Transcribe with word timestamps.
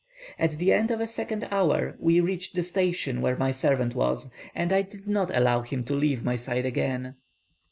At 0.39 0.53
the 0.57 0.73
end 0.73 0.89
of 0.89 0.99
a 0.99 1.05
second 1.07 1.47
hour 1.51 1.95
we 1.99 2.19
reached 2.21 2.55
the 2.55 2.63
station 2.63 3.21
where 3.21 3.37
my 3.37 3.51
servant 3.51 3.93
was, 3.93 4.31
and 4.55 4.73
I 4.73 4.81
did 4.81 5.07
not 5.07 5.29
allow 5.29 5.61
him 5.61 5.83
to 5.83 5.93
leave 5.93 6.23
my 6.23 6.35
side 6.37 6.65
again. 6.65 7.17